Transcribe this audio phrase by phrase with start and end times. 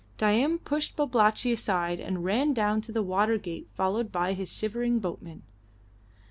[0.17, 4.97] Dain pushed Babalatchi aside and ran down to the water gate followed by his shivering
[4.97, 5.43] boatmen.